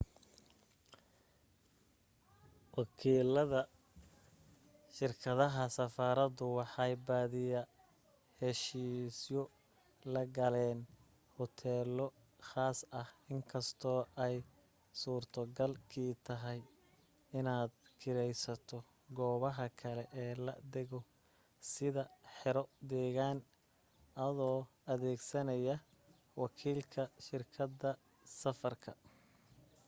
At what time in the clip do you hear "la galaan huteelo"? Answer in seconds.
10.13-12.05